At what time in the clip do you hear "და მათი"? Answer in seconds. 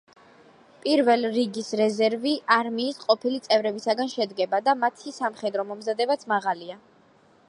4.69-5.15